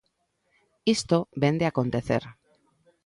Isto 0.95 1.17
vén 1.41 1.55
de 1.59 1.65
acontecer. 1.71 2.23